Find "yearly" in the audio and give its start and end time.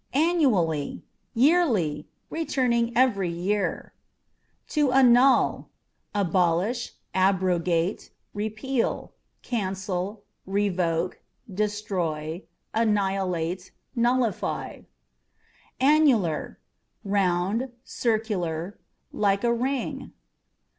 1.35-2.07